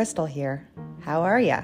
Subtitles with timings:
[0.00, 0.66] Krystle here.
[1.02, 1.60] How are ya?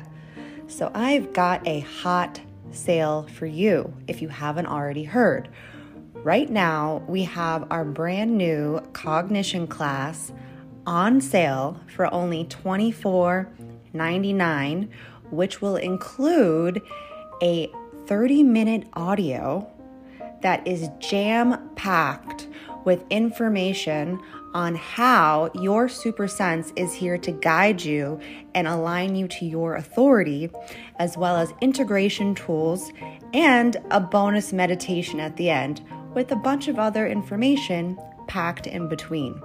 [0.66, 2.38] So, I've got a hot
[2.70, 5.48] sale for you if you haven't already heard.
[6.12, 10.34] Right now, we have our brand new cognition class
[10.86, 14.91] on sale for only $24.99,
[15.30, 16.82] which will include
[17.42, 17.70] a
[18.05, 19.66] 30 minute audio
[20.42, 22.48] that is jam packed
[22.86, 24.19] with information
[24.55, 28.19] on how your super sense is here to guide you
[28.55, 30.48] and align you to your authority,
[30.98, 32.91] as well as integration tools
[33.34, 35.83] and a bonus meditation at the end
[36.14, 39.42] with a bunch of other information packed in between.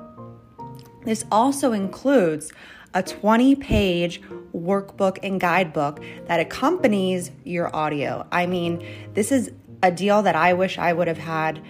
[1.03, 2.53] This also includes
[2.93, 4.21] a 20 page
[4.53, 8.25] workbook and guidebook that accompanies your audio.
[8.31, 9.51] I mean, this is
[9.83, 11.61] a deal that I wish I would have had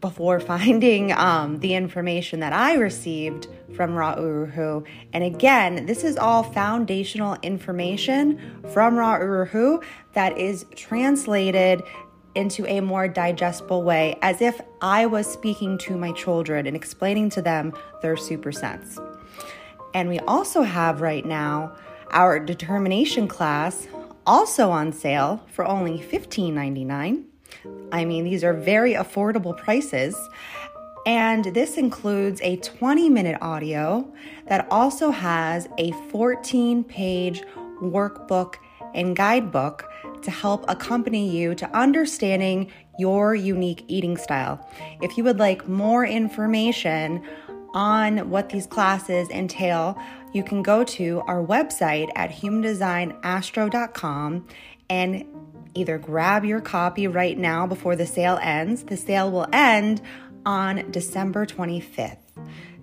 [0.00, 4.84] before finding um, the information that I received from Ra Uru Hu.
[5.12, 8.38] And again, this is all foundational information
[8.72, 9.82] from Ra Uru Hu
[10.14, 11.82] that is translated
[12.34, 17.30] into a more digestible way as if I was speaking to my children and explaining
[17.30, 18.98] to them their super sense.
[19.94, 21.76] And we also have right now
[22.10, 23.88] our determination class
[24.26, 27.29] also on sale for only $15.99
[27.92, 30.16] I mean, these are very affordable prices.
[31.06, 34.12] And this includes a 20 minute audio
[34.48, 37.42] that also has a 14 page
[37.80, 38.56] workbook
[38.94, 39.90] and guidebook
[40.22, 44.68] to help accompany you to understanding your unique eating style.
[45.00, 47.24] If you would like more information
[47.72, 49.98] on what these classes entail,
[50.32, 54.46] you can go to our website at humandesignastro.com
[54.90, 55.24] and
[55.74, 58.84] either grab your copy right now before the sale ends.
[58.84, 60.00] The sale will end
[60.44, 62.18] on December 25th.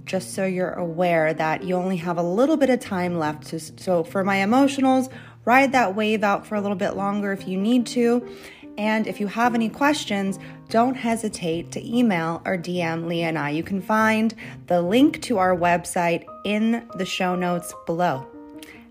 [0.05, 3.47] Just so you're aware that you only have a little bit of time left.
[3.47, 5.11] To, so, for my emotionals,
[5.43, 8.27] ride that wave out for a little bit longer if you need to.
[8.77, 13.49] And if you have any questions, don't hesitate to email or DM Leah and I.
[13.49, 14.33] You can find
[14.67, 18.27] the link to our website in the show notes below.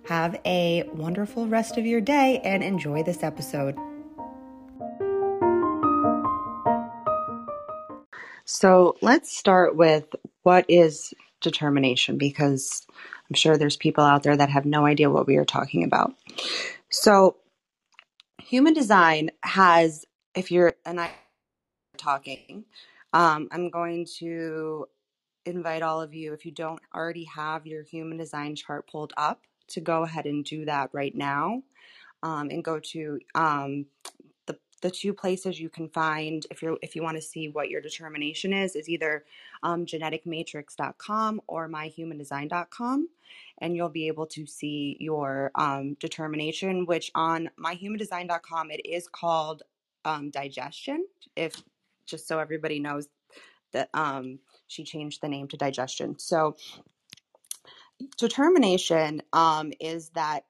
[0.09, 3.77] Have a wonderful rest of your day and enjoy this episode.
[8.45, 10.05] So let's start with
[10.45, 12.87] what is determination because
[13.29, 16.15] I'm sure there's people out there that have no idea what we are talking about.
[16.89, 17.39] So,
[18.41, 20.05] human design has,
[20.37, 21.11] if you're and I
[21.97, 22.65] talking,
[23.13, 24.87] um, I'm going to
[25.45, 29.41] invite all of you, if you don't already have your human design chart pulled up,
[29.69, 31.63] to go ahead and do that right now
[32.23, 33.87] um, and go to um,
[34.47, 37.69] the, the two places you can find if you're if you want to see what
[37.69, 39.25] your determination is is either
[39.63, 43.09] um, geneticmatrix.com or myhumandesign.com
[43.59, 49.63] and you'll be able to see your um, determination which on myhumandesign.com it is called
[50.05, 51.05] um, digestion
[51.35, 51.63] if
[52.07, 53.09] just so everybody knows
[53.73, 54.39] that um,
[54.69, 56.19] she changed the name to digestion.
[56.19, 56.57] So
[58.17, 60.45] determination um, is that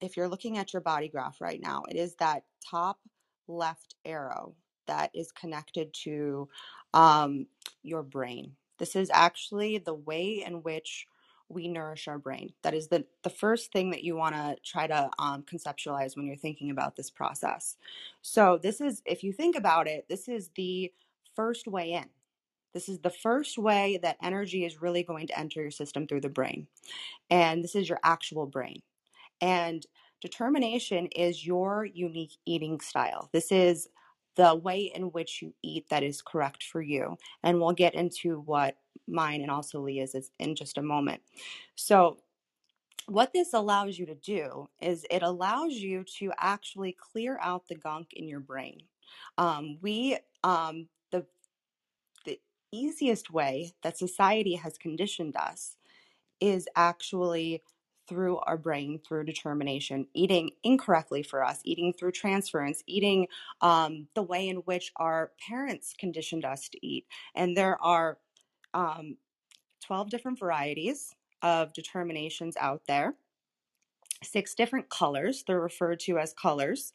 [0.00, 2.98] if you're looking at your body graph right now, it is that top
[3.48, 4.54] left arrow
[4.86, 6.48] that is connected to
[6.94, 7.46] um,
[7.82, 8.52] your brain.
[8.78, 11.06] This is actually the way in which
[11.48, 12.52] we nourish our brain.
[12.62, 16.26] That is the, the first thing that you want to try to um, conceptualize when
[16.26, 17.76] you're thinking about this process.
[18.22, 20.92] So, this is, if you think about it, this is the
[21.34, 22.06] first way in.
[22.72, 26.20] This is the first way that energy is really going to enter your system through
[26.20, 26.66] the brain.
[27.30, 28.82] And this is your actual brain.
[29.40, 29.84] And
[30.20, 33.30] determination is your unique eating style.
[33.32, 33.88] This is
[34.36, 37.16] the way in which you eat that is correct for you.
[37.42, 38.76] And we'll get into what
[39.08, 41.20] mine and also Leah's is in just a moment.
[41.74, 42.18] So,
[43.06, 47.74] what this allows you to do is it allows you to actually clear out the
[47.74, 48.82] gunk in your brain.
[49.36, 50.86] Um, we, um,
[52.72, 55.76] easiest way that society has conditioned us
[56.40, 57.62] is actually
[58.08, 63.28] through our brain, through determination, eating incorrectly for us, eating through transference, eating
[63.60, 67.06] um, the way in which our parents conditioned us to eat.
[67.36, 68.18] And there are
[68.74, 69.16] um,
[69.84, 73.14] 12 different varieties of determinations out there,
[74.22, 75.44] six different colors.
[75.46, 76.92] They're referred to as colors.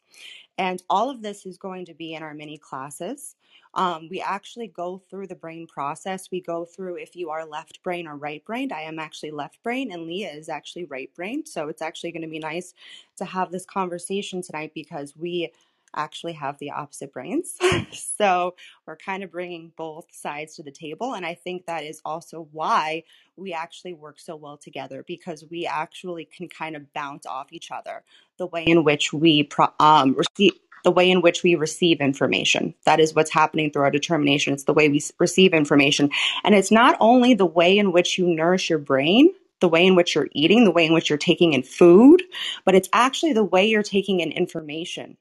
[0.57, 3.36] And all of this is going to be in our mini classes.
[3.74, 6.31] Um, we actually go through the brain process.
[6.31, 8.72] We go through if you are left brain or right brained.
[8.72, 11.48] I am actually left brain, and Leah is actually right brained.
[11.48, 12.74] So it's actually going to be nice
[13.18, 15.51] to have this conversation tonight because we
[15.95, 17.56] actually have the opposite brains.
[17.92, 18.56] so
[18.86, 21.13] we're kind of bringing both sides to the table.
[21.13, 23.03] And I think that is also why
[23.38, 27.71] we actually work so well together because we actually can kind of bounce off each
[27.71, 28.03] other
[28.38, 30.53] the way in which we pro- um, receive
[30.83, 32.75] the way in which we receive information.
[32.86, 34.53] That is what's happening through our determination.
[34.53, 36.12] It's the way we receive information.
[36.44, 39.31] And it's not only the way in which you nourish your brain,
[39.62, 42.21] the way in which you're eating, the way in which you're taking in food,
[42.65, 45.18] but it's actually the way you're taking in information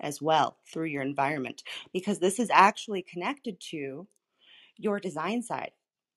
[0.00, 1.62] as well through your environment
[1.92, 4.06] because this is actually connected to
[4.76, 5.72] your design side.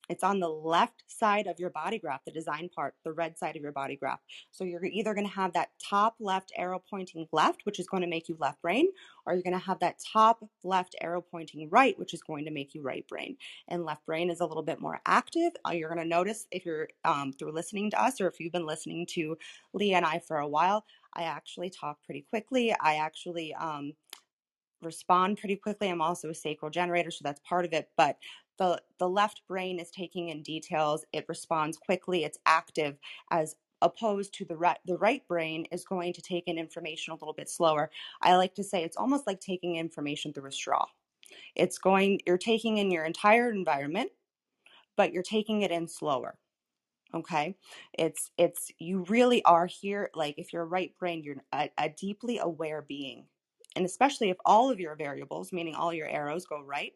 [0.08, 3.56] It's on the left side of your body graph, the design part, the red side
[3.56, 4.20] of your body graph.
[4.50, 8.02] So you're either going to have that top left arrow pointing left, which is going
[8.02, 8.88] to make you left brain,
[9.26, 12.50] or you're going to have that top left arrow pointing right, which is going to
[12.50, 13.36] make you right brain.
[13.68, 15.52] And left brain is a little bit more active.
[15.66, 18.52] Uh, you're going to notice if you're um, through listening to us or if you've
[18.52, 19.36] been listening to
[19.74, 20.84] Leah and I for a while,
[21.14, 22.74] I actually talk pretty quickly.
[22.80, 23.92] I actually um,
[24.82, 25.88] respond pretty quickly.
[25.88, 27.88] I'm also a sacral generator, so that's part of it.
[27.96, 28.16] But
[28.58, 31.04] the the left brain is taking in details.
[31.12, 32.24] It responds quickly.
[32.24, 32.98] It's active
[33.30, 37.16] as opposed to the right the right brain is going to take in information a
[37.16, 37.90] little bit slower.
[38.22, 40.86] I like to say it's almost like taking information through a straw.
[41.54, 44.10] It's going you're taking in your entire environment,
[44.96, 46.36] but you're taking it in slower
[47.14, 47.54] okay
[47.94, 51.88] it's it's you really are here like if you're a right brain you're a, a
[51.88, 53.24] deeply aware being
[53.76, 56.92] and especially if all of your variables meaning all your arrows go right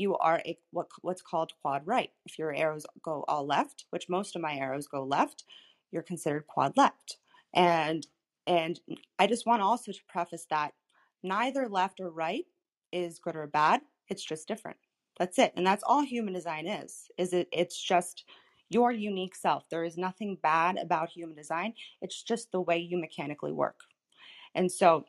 [0.00, 4.08] you are a what what's called quad right if your arrows go all left which
[4.08, 5.44] most of my arrows go left
[5.92, 7.18] you're considered quad left
[7.54, 8.06] and
[8.46, 8.80] and
[9.18, 10.72] i just want also to preface that
[11.22, 12.44] neither left or right
[12.92, 14.78] is good or bad it's just different
[15.18, 18.24] that's it and that's all human design is is it it's just
[18.70, 19.68] your unique self.
[19.68, 23.80] There is nothing bad about human design, it's just the way you mechanically work.
[24.54, 25.04] And so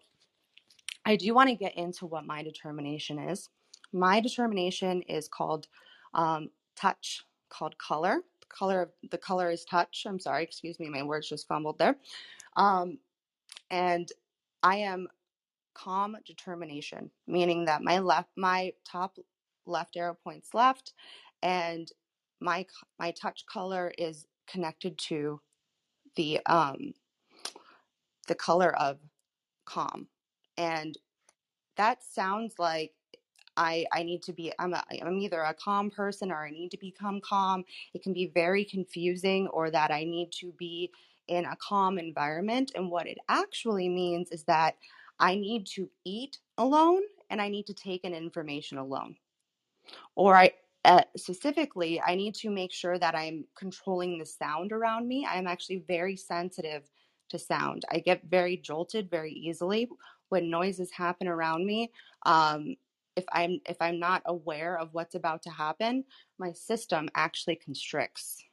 [1.05, 3.49] I do want to get into what my determination is.
[3.93, 5.67] My determination is called
[6.13, 8.21] um, touch, called color.
[8.41, 10.05] The color of the color is touch.
[10.07, 11.97] I'm sorry, excuse me, my words just fumbled there.
[12.55, 12.99] Um,
[13.69, 14.09] and
[14.63, 15.07] I am
[15.73, 19.17] calm determination, meaning that my left, my top
[19.65, 20.93] left arrow points left,
[21.41, 21.91] and
[22.41, 22.65] my
[22.99, 25.39] my touch color is connected to
[26.15, 26.93] the um
[28.27, 28.99] the color of
[29.65, 30.07] calm
[30.57, 30.97] and
[31.77, 32.93] that sounds like
[33.57, 36.71] I, I need to be I'm, a, I'm either a calm person or I need
[36.71, 37.63] to become calm.
[37.93, 40.91] It can be very confusing or that I need to be
[41.27, 42.71] in a calm environment.
[42.75, 44.75] And what it actually means is that
[45.19, 49.15] I need to eat alone and I need to take in information alone.
[50.15, 50.51] Or I
[50.83, 55.27] uh, specifically, I need to make sure that I'm controlling the sound around me.
[55.29, 56.89] I'm actually very sensitive
[57.29, 57.85] to sound.
[57.91, 59.87] I get very jolted very easily
[60.29, 61.91] when noises happen around me.
[62.25, 62.75] Um,
[63.15, 66.05] if I'm if I'm not aware of what's about to happen,
[66.37, 68.43] my system actually constricts,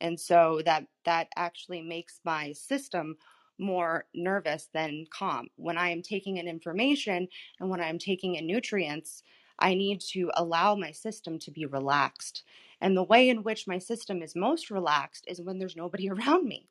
[0.00, 3.16] and so that that actually makes my system
[3.58, 5.48] more nervous than calm.
[5.56, 7.28] When I am taking in information
[7.60, 9.22] and when I'm taking in nutrients,
[9.58, 12.42] I need to allow my system to be relaxed.
[12.80, 16.46] And the way in which my system is most relaxed is when there's nobody around
[16.46, 16.68] me,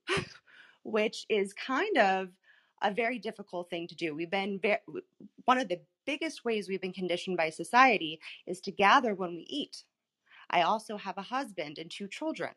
[0.83, 2.29] which is kind of
[2.83, 4.13] a very difficult thing to do.
[4.13, 4.79] We've been very,
[5.45, 9.45] one of the biggest ways we've been conditioned by society is to gather when we
[9.49, 9.83] eat.
[10.49, 12.51] I also have a husband and two children.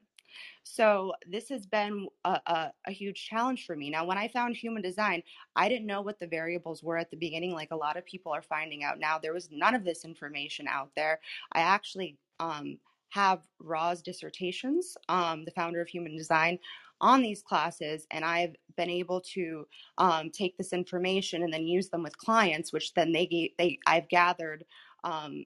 [0.64, 3.88] So this has been a, a, a, huge challenge for me.
[3.88, 5.22] Now, when I found human design,
[5.54, 8.32] I didn't know what the variables were at the beginning, like a lot of people
[8.32, 9.18] are finding out now.
[9.18, 11.20] There was none of this information out there.
[11.52, 12.78] I actually um,
[13.10, 16.58] have Ra's dissertations, um, the founder of human design,
[17.00, 19.66] on these classes, and I've been able to
[19.98, 24.08] um, take this information and then use them with clients, which then they they I've
[24.08, 24.64] gathered
[25.04, 25.44] um,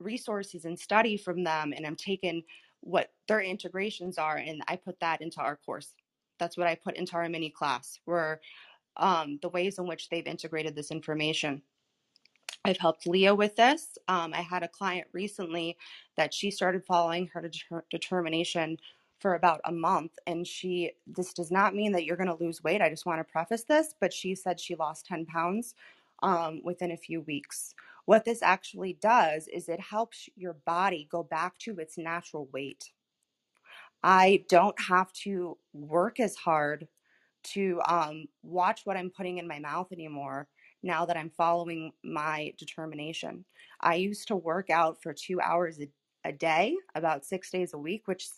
[0.00, 2.42] resources and study from them, and I'm taken
[2.80, 5.94] what their integrations are and i put that into our course.
[6.38, 8.40] That's what i put into our mini class where
[8.96, 11.62] um, the ways in which they've integrated this information.
[12.64, 15.76] I've helped leah with this um, i had a client recently
[16.16, 18.78] that she started following her deter- determination
[19.18, 22.62] for about a month and she this does not mean that you're going to lose
[22.62, 25.74] weight i just want to preface this but she said she lost 10 pounds
[26.22, 27.74] um, within a few weeks
[28.08, 32.90] what this actually does is it helps your body go back to its natural weight.
[34.02, 36.88] I don't have to work as hard
[37.52, 40.48] to um, watch what I'm putting in my mouth anymore
[40.82, 43.44] now that I'm following my determination.
[43.82, 45.90] I used to work out for two hours a,
[46.26, 48.30] a day, about six days a week, which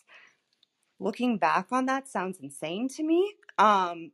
[1.01, 3.35] looking back on that sounds insane to me.
[3.59, 4.13] Um,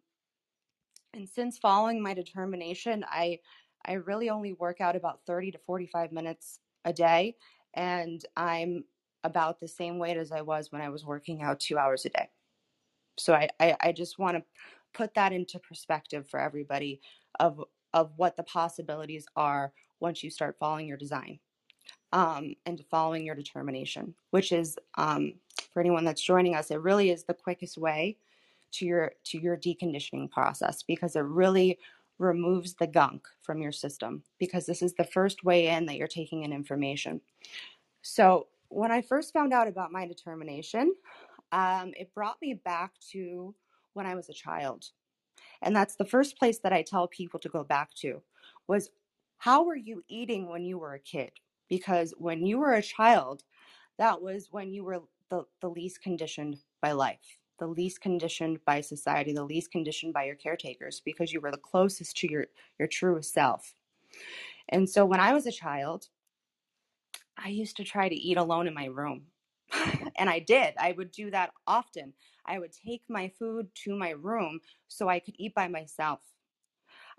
[1.12, 3.40] and since following my determination, I
[3.84, 7.36] I really only work out about 30 to 45 minutes a day,
[7.74, 8.84] and I'm
[9.24, 12.10] about the same weight as I was when I was working out two hours a
[12.10, 12.30] day.
[13.18, 14.44] So I, I, I just want to
[14.94, 17.00] put that into perspective for everybody
[17.40, 17.62] of
[17.94, 21.40] of what the possibilities are once you start following your design
[22.12, 25.34] um, and following your determination, which is um,
[25.72, 28.16] for anyone that's joining us, it really is the quickest way
[28.72, 31.78] to your to your deconditioning process because it really
[32.18, 36.08] removes the gunk from your system because this is the first way in that you're
[36.08, 37.20] taking in information.
[38.02, 40.94] So when I first found out about my determination,
[41.52, 43.54] um, it brought me back to
[43.92, 44.86] when I was a child.
[45.62, 48.22] And that's the first place that I tell people to go back to
[48.66, 48.90] was
[49.38, 51.32] how were you eating when you were a kid?
[51.68, 53.42] Because when you were a child,
[53.98, 58.80] that was when you were the, the least conditioned by life, the least conditioned by
[58.80, 62.46] society, the least conditioned by your caretakers, because you were the closest to your,
[62.78, 63.74] your truest self.
[64.68, 66.08] And so when I was a child,
[67.36, 69.26] I used to try to eat alone in my room.
[70.16, 70.74] and I did.
[70.78, 72.12] I would do that often.
[72.46, 76.20] I would take my food to my room so I could eat by myself.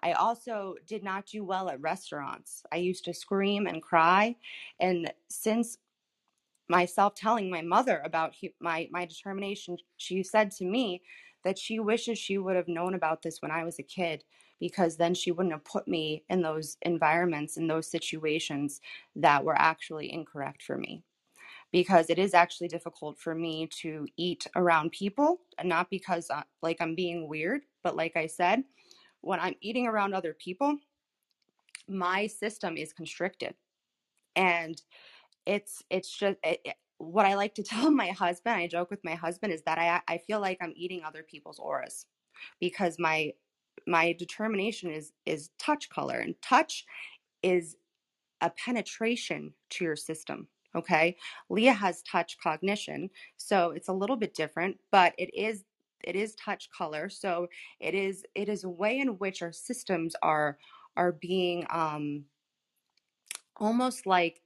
[0.02, 2.64] I also did not do well at restaurants.
[2.72, 4.36] I used to scream and cry.
[4.80, 5.78] And since
[6.70, 11.02] myself telling my mother about my, my determination, she said to me
[11.44, 14.24] that she wishes she would have known about this when I was a kid
[14.60, 18.82] because then she wouldn't have put me in those environments, in those situations
[19.16, 21.04] that were actually incorrect for me
[21.72, 26.78] because it is actually difficult for me to eat around people not because uh, like
[26.80, 28.64] I'm being weird, but like I said,
[29.28, 30.78] when I'm eating around other people,
[31.90, 33.56] my system is constricted.
[34.36, 34.82] And
[35.46, 39.04] it's it's just it, it, what I like to tell my husband, I joke with
[39.04, 42.06] my husband is that I I feel like I'm eating other people's auras
[42.62, 43.34] because my
[43.86, 46.86] my determination is is touch color and touch
[47.44, 47.76] is
[48.42, 51.16] a penetration to your system okay
[51.50, 55.64] leah has touch cognition so it's a little bit different but it is
[56.04, 57.48] it is touch color so
[57.80, 60.58] it is it is a way in which our systems are
[60.96, 62.24] are being um
[63.58, 64.42] almost like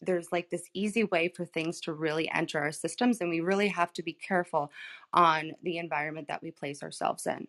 [0.00, 3.68] there's like this easy way for things to really enter our systems and we really
[3.68, 4.70] have to be careful
[5.12, 7.46] on the environment that we place ourselves in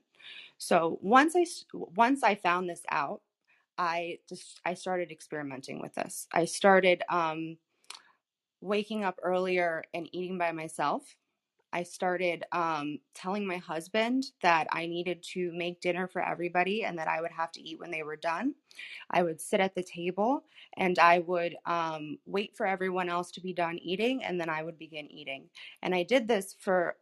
[0.57, 3.21] so once i once i found this out
[3.77, 7.57] i just i started experimenting with this i started um
[8.65, 11.15] waking up earlier and eating by myself.
[11.75, 16.97] I started um, telling my husband that I needed to make dinner for everybody and
[16.97, 18.55] that I would have to eat when they were done.
[19.11, 20.45] I would sit at the table
[20.77, 24.63] and I would um, wait for everyone else to be done eating and then I
[24.63, 25.49] would begin eating.
[25.81, 26.95] And I did this for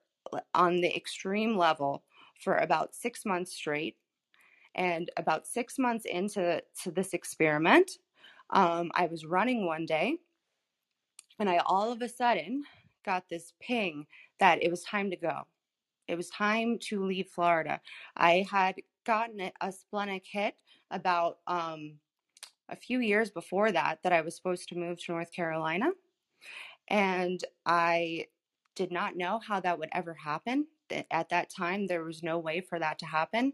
[0.55, 2.03] on the extreme level
[2.43, 3.95] for about six months straight.
[4.73, 7.91] And about six months into to this experiment,
[8.49, 10.17] um, I was running one day
[11.37, 12.63] and I all of a sudden
[13.05, 14.07] got this ping
[14.39, 15.41] that it was time to go.
[16.07, 17.79] It was time to leave Florida.
[18.15, 18.75] I had
[19.05, 20.55] gotten a splenic hit
[20.91, 21.93] about um,
[22.69, 25.91] a few years before that, that I was supposed to move to North Carolina.
[26.89, 28.27] And I
[28.75, 30.67] did not know how that would ever happen.
[31.11, 33.53] At that time, there was no way for that to happen.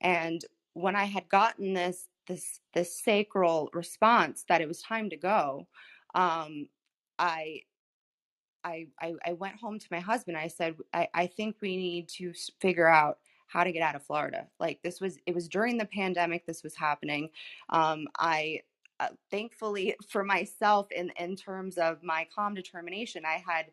[0.00, 5.16] And when I had gotten this this this sacral response that it was time to
[5.16, 5.66] go,
[6.14, 6.68] um,
[7.18, 7.62] I
[8.64, 10.36] I, I, I went home to my husband.
[10.36, 14.04] I said, I, I think we need to figure out how to get out of
[14.04, 14.46] Florida.
[14.58, 16.46] Like this was, it was during the pandemic.
[16.46, 17.30] This was happening.
[17.70, 18.60] Um, I,
[19.00, 23.66] uh, thankfully for myself, in in terms of my calm determination, I had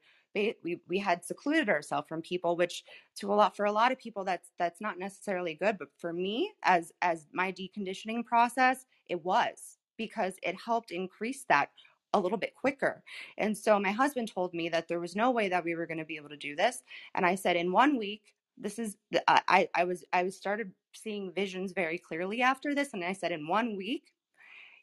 [0.63, 2.83] we we had secluded ourselves from people, which
[3.17, 5.77] to a lot for a lot of people that's that's not necessarily good.
[5.77, 11.69] But for me, as as my deconditioning process, it was because it helped increase that
[12.17, 13.03] a little bit quicker.
[13.37, 15.99] And so my husband told me that there was no way that we were going
[15.99, 16.83] to be able to do this.
[17.15, 18.97] And I said, in one week, this is
[19.27, 22.93] I I was I was started seeing visions very clearly after this.
[22.93, 24.13] And I said, in one week,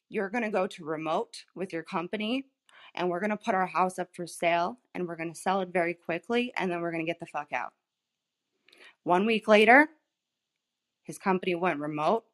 [0.09, 2.45] you're going to go to remote with your company
[2.95, 5.61] and we're going to put our house up for sale and we're going to sell
[5.61, 7.73] it very quickly and then we're going to get the fuck out.
[9.03, 9.89] One week later,
[11.03, 12.25] his company went remote.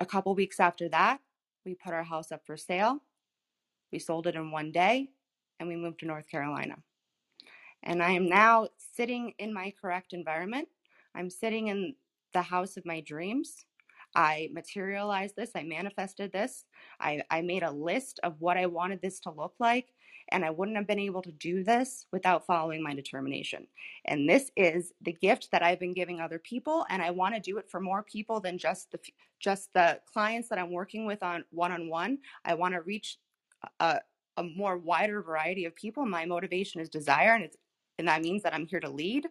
[0.00, 1.20] A couple weeks after that,
[1.64, 3.02] we put our house up for sale.
[3.92, 5.10] We sold it in one day
[5.60, 6.76] and we moved to North Carolina.
[7.82, 10.68] And I am now sitting in my correct environment.
[11.14, 11.94] I'm sitting in
[12.32, 13.64] the house of my dreams.
[14.14, 16.64] I materialized this, I manifested this.
[17.00, 19.86] I, I made a list of what I wanted this to look like,
[20.30, 23.66] and I wouldn't have been able to do this without following my determination.
[24.04, 27.40] And this is the gift that I've been giving other people, and I want to
[27.40, 28.98] do it for more people than just the
[29.40, 32.18] just the clients that I'm working with on one on one.
[32.44, 33.18] I want to reach
[33.80, 34.00] a,
[34.36, 36.06] a more wider variety of people.
[36.06, 37.56] My motivation is desire, and it's
[37.98, 39.28] and that means that I'm here to lead.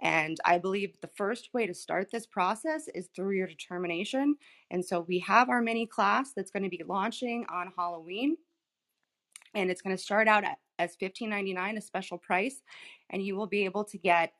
[0.00, 4.36] And I believe the first way to start this process is through your determination.
[4.70, 8.36] And so we have our mini class that's going to be launching on Halloween,
[9.54, 12.62] and it's going to start out at, as $15.99, a special price,
[13.10, 14.32] and you will be able to get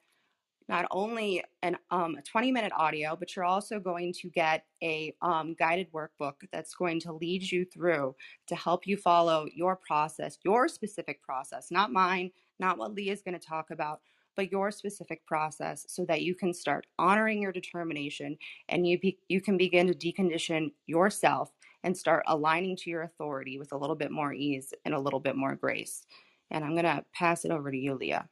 [0.68, 5.14] not only an um, a 20 minute audio, but you're also going to get a
[5.22, 8.14] um, guided workbook that's going to lead you through
[8.46, 13.22] to help you follow your process, your specific process, not mine, not what Lee is
[13.22, 14.00] going to talk about,
[14.36, 18.36] but your specific process, so that you can start honoring your determination
[18.68, 21.52] and you be, you can begin to decondition yourself
[21.84, 25.20] and start aligning to your authority with a little bit more ease and a little
[25.20, 26.04] bit more grace.
[26.50, 28.28] And I'm going to pass it over to you, Leah.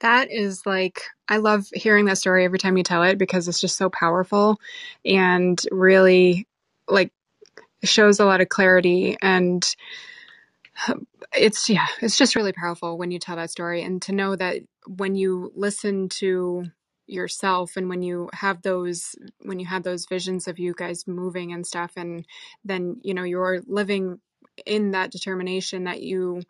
[0.00, 3.60] That is like, I love hearing that story every time you tell it because it's
[3.60, 4.60] just so powerful
[5.04, 6.46] and really
[6.88, 7.12] like
[7.84, 9.64] shows a lot of clarity and
[11.34, 14.58] it's yeah it's just really powerful when you tell that story and to know that
[14.86, 16.64] when you listen to
[17.06, 21.52] yourself and when you have those when you have those visions of you guys moving
[21.52, 22.26] and stuff and
[22.64, 24.18] then you know you're living
[24.66, 26.42] in that determination that you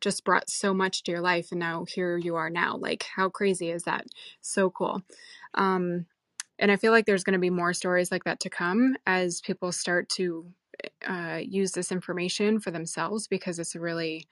[0.00, 2.76] just brought so much to your life and now here you are now.
[2.76, 4.04] Like how crazy is that?
[4.40, 5.02] So cool.
[5.54, 6.06] Um
[6.58, 9.40] and i feel like there's going to be more stories like that to come as
[9.40, 10.46] people start to
[11.08, 14.26] uh, use this information for themselves because it's a really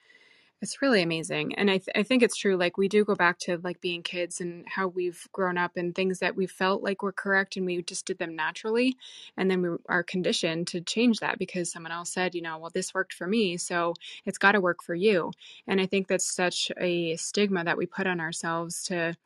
[0.62, 3.38] it's really amazing and I, th- I think it's true like we do go back
[3.40, 7.02] to like being kids and how we've grown up and things that we felt like
[7.02, 8.96] were correct and we just did them naturally
[9.36, 12.70] and then we are conditioned to change that because someone else said you know well
[12.74, 13.94] this worked for me so
[14.26, 15.32] it's got to work for you
[15.66, 19.16] and i think that's such a stigma that we put on ourselves to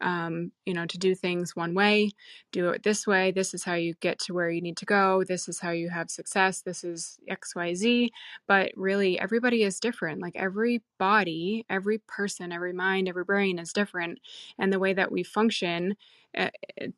[0.00, 2.10] um, you know, to do things one way,
[2.52, 3.32] do it this way.
[3.32, 5.24] This is how you get to where you need to go.
[5.24, 6.60] This is how you have success.
[6.60, 8.10] This is XYZ.
[8.46, 10.20] But really, everybody is different.
[10.22, 14.20] Like every body, every person, every mind, every brain is different.
[14.58, 15.96] And the way that we function,
[16.36, 16.50] uh,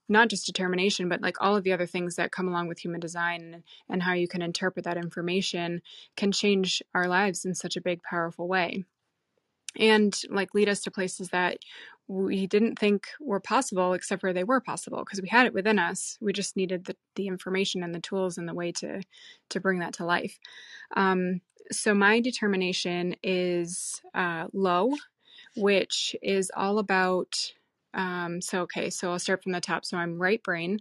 [0.09, 3.01] not just determination, but like all of the other things that come along with human
[3.01, 5.81] design and how you can interpret that information
[6.17, 8.85] can change our lives in such a big, powerful way
[9.79, 11.59] and like lead us to places that
[12.11, 15.79] we didn't think were possible except for they were possible because we had it within
[15.79, 16.19] us.
[16.21, 19.03] We just needed the, the information and the tools and the way to
[19.51, 20.39] to bring that to life.
[20.97, 24.93] Um, so my determination is uh, low
[25.57, 27.53] which is all about
[27.95, 29.85] um, so okay so i'll start from the top.
[29.85, 30.79] So i'm right brain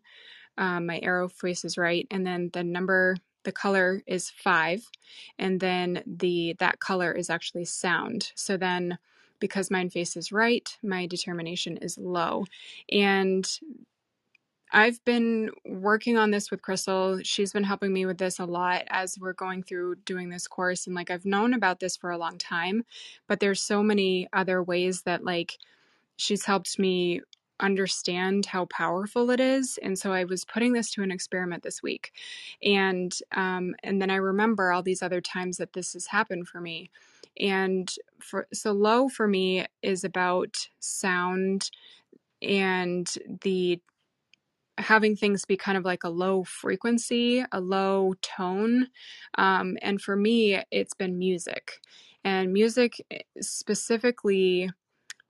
[0.57, 4.87] um, my arrow faces right and then the number the color is five
[5.37, 8.31] and then the that color is actually sound.
[8.35, 8.97] So then
[9.39, 12.45] because mine faces right my determination is low
[12.91, 13.59] and
[14.71, 17.21] I've been working on this with Krystle.
[17.25, 20.85] She's been helping me with this a lot as we're going through doing this course.
[20.85, 22.83] And like, I've known about this for a long time,
[23.27, 25.57] but there's so many other ways that like
[26.17, 27.21] she's helped me
[27.59, 31.83] understand how powerful it is and so i was putting this to an experiment this
[31.83, 32.13] week
[32.63, 36.61] and um, and then i remember all these other times that this has happened for
[36.61, 36.89] me
[37.39, 41.69] and for so low for me is about sound
[42.41, 43.81] and the
[44.77, 48.87] having things be kind of like a low frequency a low tone
[49.37, 51.73] um, and for me it's been music
[52.23, 54.69] and music eh, specifically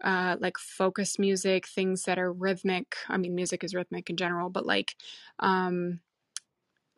[0.04, 2.96] uh, like focus music, things that are rhythmic.
[3.10, 4.96] I mean, music is rhythmic in general, but like
[5.40, 6.02] um,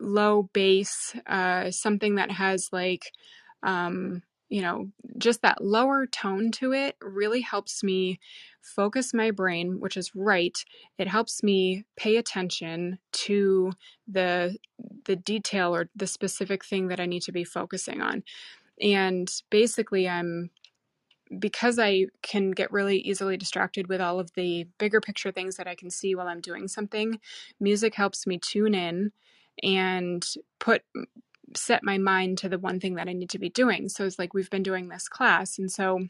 [0.00, 3.12] low bass, uh, something that has like,
[3.62, 4.22] um,
[4.52, 8.20] you know, just that lower tone to it really helps me
[8.60, 10.62] focus my brain, which is right.
[10.98, 13.72] It helps me pay attention to
[14.06, 14.58] the
[15.06, 18.24] the detail or the specific thing that I need to be focusing on.
[18.78, 20.50] And basically, I'm
[21.38, 25.66] because I can get really easily distracted with all of the bigger picture things that
[25.66, 27.20] I can see while I'm doing something,
[27.58, 29.12] music helps me tune in
[29.62, 30.26] and
[30.58, 30.82] put
[31.56, 33.88] set my mind to the one thing that I need to be doing.
[33.88, 36.08] So it's like we've been doing this class and so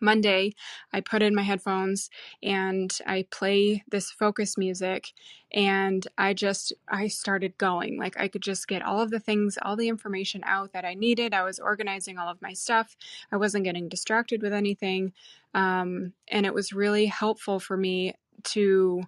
[0.00, 0.54] Monday,
[0.92, 2.10] I put in my headphones
[2.42, 5.12] and I play this focus music
[5.52, 7.98] and I just I started going.
[7.98, 10.94] Like I could just get all of the things, all the information out that I
[10.94, 11.34] needed.
[11.34, 12.96] I was organizing all of my stuff.
[13.30, 15.12] I wasn't getting distracted with anything.
[15.54, 19.02] Um, and it was really helpful for me to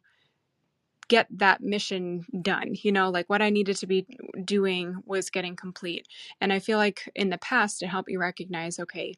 [1.09, 2.75] get that mission done.
[2.83, 4.07] You know, like what I needed to be
[4.45, 6.09] doing was getting complete.
[6.41, 9.15] And I feel like in the past it helped me recognize, okay,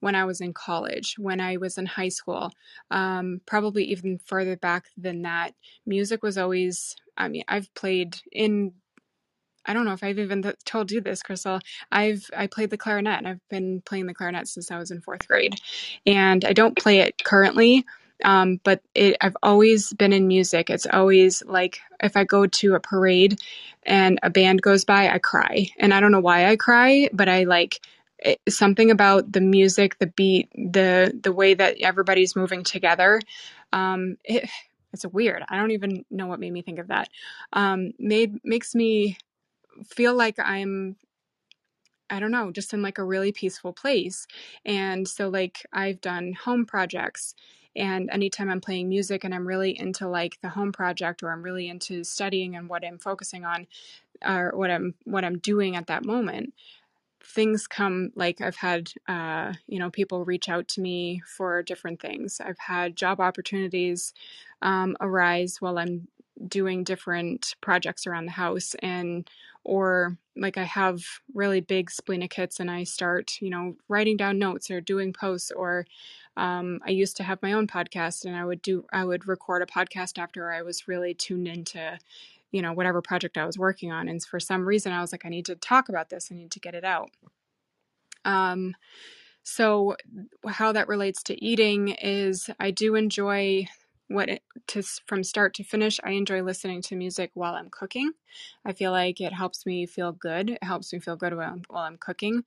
[0.00, 2.52] when I was in college, when I was in high school,
[2.90, 5.54] um, probably even further back than that.
[5.86, 8.72] Music was always, I mean, I've played in
[9.64, 11.60] I don't know if I've even told you this, Krystle.
[11.92, 15.26] I've I played the clarinet I've been playing the clarinet since I was in fourth
[15.28, 15.54] grade,
[16.06, 17.84] and I don't play it currently.
[18.24, 20.70] Um, but it, I've always been in music.
[20.70, 23.40] It's always like if I go to a parade
[23.84, 27.28] and a band goes by, I cry, and I don't know why I cry, but
[27.28, 27.80] I like
[28.18, 33.20] it, something about the music, the beat, the the way that everybody's moving together.
[33.72, 34.48] Um, it,
[34.92, 35.44] it's weird.
[35.48, 37.08] I don't even know what made me think of that.
[37.52, 39.18] Um, made makes me
[39.84, 40.96] feel like I'm
[42.10, 44.26] I don't know, just in like a really peaceful place.
[44.64, 47.34] And so like I've done home projects
[47.76, 51.42] and anytime I'm playing music and I'm really into like the home project or I'm
[51.42, 53.66] really into studying and what I'm focusing on
[54.26, 56.54] or what I'm what I'm doing at that moment,
[57.22, 62.00] things come like I've had, uh, you know, people reach out to me for different
[62.00, 62.40] things.
[62.40, 64.14] I've had job opportunities
[64.62, 66.08] um, arise while I'm
[66.48, 69.28] doing different projects around the house and
[69.64, 71.02] or like I have
[71.34, 75.86] really big spleener and I start, you know, writing down notes or doing posts or
[76.36, 79.62] um, I used to have my own podcast and I would do I would record
[79.62, 81.98] a podcast after I was really tuned into
[82.52, 84.08] you know, whatever project I was working on.
[84.08, 86.28] And for some reason, I was like, I need to talk about this.
[86.30, 87.10] I need to get it out.
[88.24, 88.74] Um,
[89.42, 89.96] so
[90.46, 93.66] how that relates to eating is I do enjoy
[94.08, 98.12] what it, to from start to finish i enjoy listening to music while i'm cooking
[98.64, 101.82] i feel like it helps me feel good it helps me feel good while, while
[101.82, 102.44] i'm cooking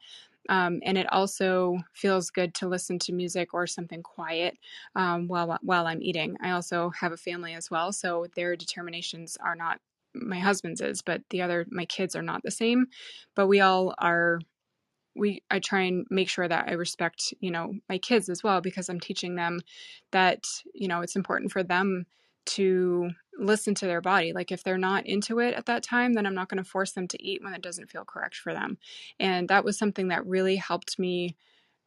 [0.49, 4.57] um, and it also feels good to listen to music or something quiet
[4.95, 9.37] um, while while i'm eating i also have a family as well so their determinations
[9.41, 9.79] are not
[10.13, 12.87] my husband's is, but the other my kids are not the same.
[13.35, 14.39] But we all are
[15.15, 18.61] we I try and make sure that I respect, you know, my kids as well
[18.61, 19.61] because I'm teaching them
[20.11, 22.05] that, you know, it's important for them
[22.47, 24.33] to listen to their body.
[24.33, 26.91] Like if they're not into it at that time, then I'm not going to force
[26.91, 28.77] them to eat when it doesn't feel correct for them.
[29.19, 31.35] And that was something that really helped me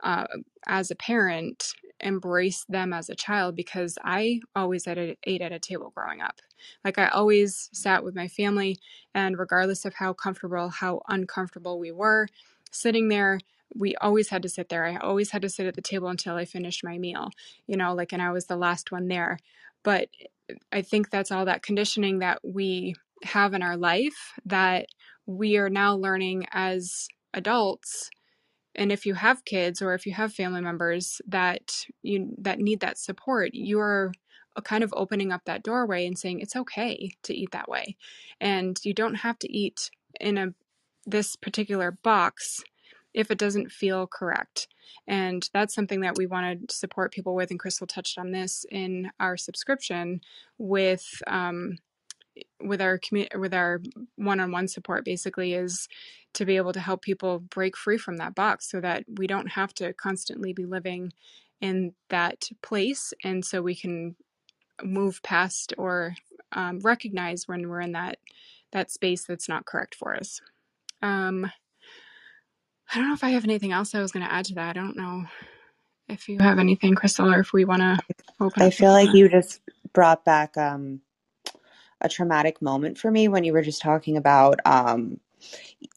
[0.02, 0.26] uh,
[0.66, 5.92] as a parent embrace them as a child because I always ate at a table
[5.94, 6.40] growing up.
[6.84, 8.78] Like I always sat with my family,
[9.14, 12.28] and regardless of how comfortable, how uncomfortable we were,
[12.70, 13.38] sitting there,
[13.74, 14.84] we always had to sit there.
[14.84, 17.30] I always had to sit at the table until I finished my meal,
[17.66, 19.38] you know, like, and I was the last one there.
[19.82, 20.08] But
[20.70, 24.86] I think that's all that conditioning that we have in our life that
[25.26, 28.10] we are now learning as adults
[28.74, 32.80] and if you have kids or if you have family members that you that need
[32.80, 34.12] that support you're
[34.64, 37.96] kind of opening up that doorway and saying it's okay to eat that way
[38.40, 40.48] and you don't have to eat in a
[41.06, 42.62] this particular box
[43.14, 44.68] if it doesn't feel correct.
[45.06, 48.64] And that's something that we want to support people with and Krystle touched on this
[48.70, 50.20] in our subscription
[50.58, 51.78] with um,
[52.62, 53.80] with our community with our
[54.16, 55.88] one-on-one support basically is
[56.34, 59.52] to be able to help people break free from that box so that we don't
[59.52, 61.12] have to constantly be living
[61.60, 63.12] in that place.
[63.22, 64.16] And so we can
[64.82, 66.14] move past or
[66.52, 68.18] um, recognize when we're in that
[68.72, 70.40] that space that's not correct for us.
[71.02, 71.50] Um,
[72.92, 74.76] i don't know if i have anything else i was going to add to that
[74.76, 75.24] i don't know
[76.08, 77.98] if you have anything Krystle or if we want to
[78.40, 79.16] open i feel like that.
[79.16, 79.60] you just
[79.92, 81.00] brought back um,
[82.00, 85.20] a traumatic moment for me when you were just talking about um,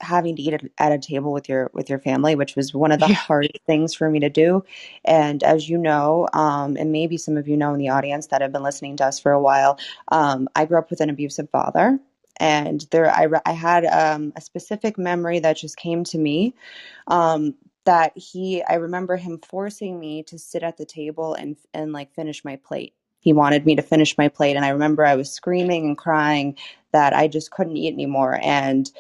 [0.02, 3.00] having to eat at a table with your with your family, which was one of
[3.00, 3.16] the yeah.
[3.16, 4.64] hardest things for me to do.
[5.04, 8.42] And as you know, um, and maybe some of you know in the audience that
[8.42, 9.80] have been listening to us for a while,
[10.10, 12.00] um, I grew up with an abusive father.
[12.40, 16.54] And there, I, I had um, a specific memory that just came to me
[17.08, 21.94] um, that he, I remember him forcing me to sit at the table and and
[21.94, 22.94] like finish my plate.
[23.20, 26.56] He wanted me to finish my plate and i remember i was screaming and crying
[26.92, 28.92] that i just couldn't eat anymore and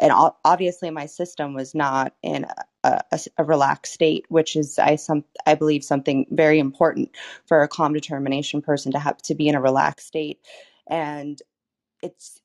[0.00, 0.10] and
[0.42, 2.46] obviously my system was not in
[2.84, 7.10] a, a, a, relaxed state which is i some i believe something very important
[7.46, 10.40] for a calm determination person to have to be in a relaxed state.
[10.88, 11.40] And
[12.02, 12.40] it's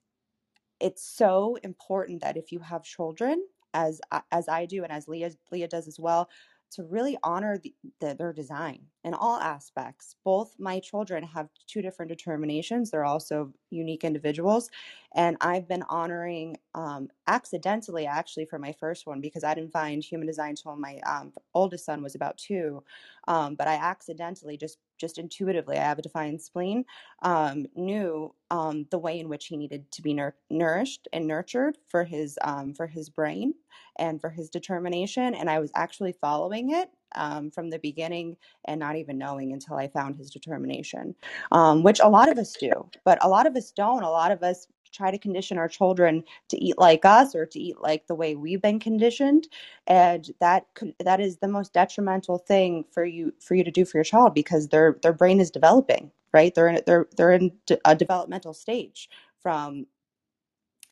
[0.80, 5.32] it's so important that if you have children as as i do and as leah
[5.52, 6.30] leah does as well
[6.74, 10.16] to really honor the, the, their design in all aspects.
[10.24, 12.92] Both my children have two different determinations.
[12.92, 14.70] They're also unique individuals.
[15.16, 20.04] And I've been honoring um, accidentally, actually, for my first one because I didn't find
[20.04, 22.84] human design until my um, oldest son was about two.
[23.28, 26.86] Um, but I accidentally just just intuitively, I have a defined spleen,
[27.24, 31.78] um, knew um, the way in which he needed to be nur- nourished and nurtured
[31.88, 33.54] for his um, for his brain
[33.98, 35.34] and for his determination.
[35.36, 39.76] And I was actually following it um, from the beginning and not even knowing until
[39.76, 41.16] I found his determination,
[41.52, 44.04] um, which a lot of us do, but a lot of us don't.
[44.04, 47.60] A lot of us try to condition our children to eat like us or to
[47.60, 49.48] eat like the way we've been conditioned
[49.88, 50.66] and that
[51.00, 54.34] that is the most detrimental thing for you for you to do for your child
[54.34, 57.52] because their their brain is developing right they're in they're they're in
[57.86, 59.10] a developmental stage
[59.42, 59.86] from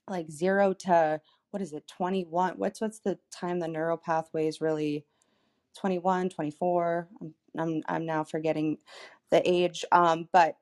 [0.10, 5.06] like 0 to what is it 21 what's what's the time the neural pathways really
[5.78, 8.78] 21 24 i'm i'm, I'm now forgetting
[9.32, 10.56] the age um but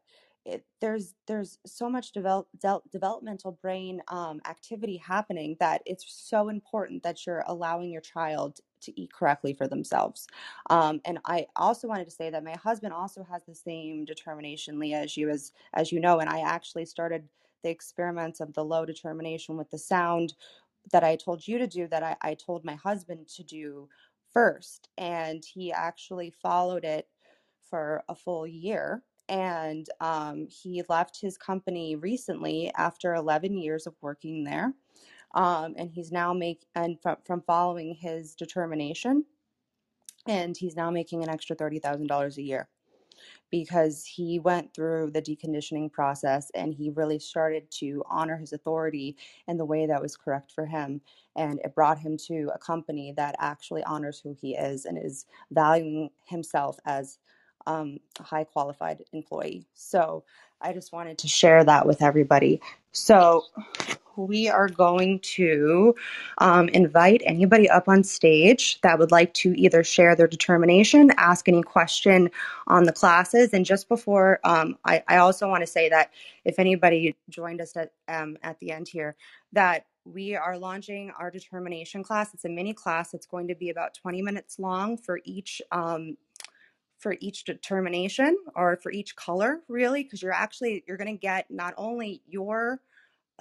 [0.46, 6.50] it, there's there's so much develop, de- developmental brain um, activity happening that it's so
[6.50, 10.28] important that you're allowing your child to eat correctly for themselves.
[10.70, 14.80] Um, and I also wanted to say that my husband also has the same determination,
[14.80, 16.20] Leah, as you as as you know.
[16.20, 17.28] And I actually started
[17.64, 20.34] the experiments of the low determination with the sound
[20.92, 21.88] that I told you to do.
[21.88, 23.88] That I, I told my husband to do
[24.34, 27.08] first, and he actually followed it
[27.70, 33.94] for a full year and um, he left his company recently after 11 years of
[34.02, 34.74] working there
[35.36, 39.24] um, and he's now make and from, from following his determination
[40.28, 42.68] and he's now making an extra $30000 a year
[43.50, 49.16] because he went through the deconditioning process and he really started to honor his authority
[49.48, 51.02] in the way that was correct for him.
[51.36, 55.26] And it brought him to a company that actually honors who he is and is
[55.52, 57.18] valuing himself as
[57.68, 59.68] um, a high qualified employee.
[59.74, 60.24] So
[60.62, 62.62] I just wanted to share that with everybody.
[62.92, 63.46] So
[64.28, 65.96] we are going to
[66.38, 71.48] um, invite anybody up on stage that would like to either share their determination, ask
[71.48, 72.30] any question
[72.68, 73.54] on the classes.
[73.54, 76.12] And just before, um, I, I, also want to say that
[76.46, 79.16] if anybody joined us at, um, at the end here,
[79.54, 82.34] that we are launching our determination class.
[82.34, 83.14] It's a mini class.
[83.14, 86.18] It's going to be about 20 minutes long for each um,
[86.98, 91.50] for each determination or for each color really because you're actually you're going to get
[91.50, 92.82] not only your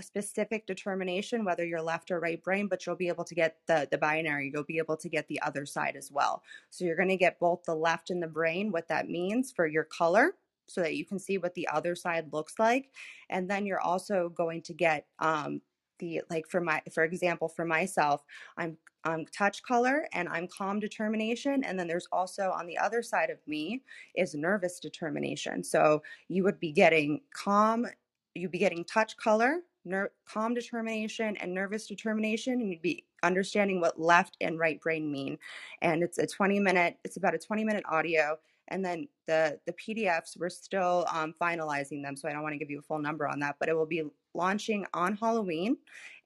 [0.02, 3.88] specific determination whether you're left or right brain but you'll be able to get the
[3.90, 7.08] the binary you'll be able to get the other side as well so you're going
[7.08, 10.32] to get both the left and the brain what that means for your color
[10.66, 12.90] so that you can see what the other side looks like
[13.30, 15.60] and then you're also going to get um,
[15.98, 18.24] the like for my for example for myself
[18.56, 21.64] i'm um, touch color and I'm calm determination.
[21.64, 23.82] And then there's also on the other side of me
[24.14, 25.62] is nervous determination.
[25.62, 27.86] So you would be getting calm,
[28.34, 32.54] you'd be getting touch color, ner- calm determination, and nervous determination.
[32.54, 35.38] And you'd be understanding what left and right brain mean.
[35.82, 39.72] And it's a 20 minute, it's about a 20 minute audio and then the the
[39.72, 42.98] PDFs we're still um, finalizing them, so I don't want to give you a full
[42.98, 45.76] number on that, but it will be launching on Halloween,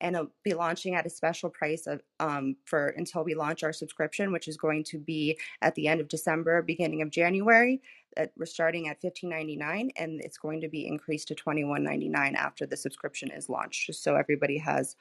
[0.00, 3.72] and it'll be launching at a special price of um, for until we launch our
[3.72, 7.80] subscription, which is going to be at the end of December, beginning of January.
[8.36, 13.30] We're starting at $15.99 and it's going to be increased to $21.99 after the subscription
[13.30, 14.96] is launched, just so everybody has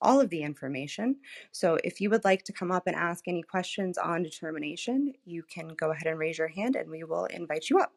[0.00, 1.16] all of the information.
[1.52, 5.42] So if you would like to come up and ask any questions on determination, you
[5.44, 7.92] can go ahead and raise your hand and we will invite you up.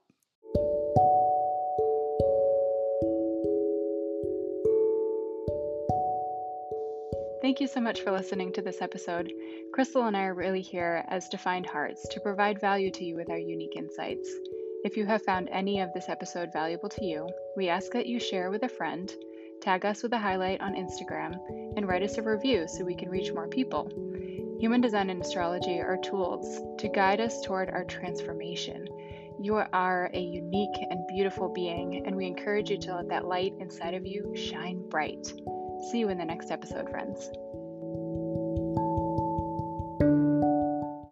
[7.42, 9.32] Thank you so much for listening to this episode.
[9.72, 13.30] Krystle and I are really here as defined hearts to provide value to you with
[13.30, 14.28] our unique insights.
[14.86, 18.20] If you have found any of this episode valuable to you, we ask that you
[18.20, 19.12] share with a friend
[19.66, 21.40] tag us with a highlight on Instagram,
[21.76, 23.90] and write us a review so we can reach more people.
[24.60, 28.88] Human design and astrology are tools to guide us toward our transformation.
[29.42, 33.54] You are a unique and beautiful being, and we encourage you to let that light
[33.60, 35.26] inside of you shine bright.
[35.90, 37.32] See you in the next episode, friends.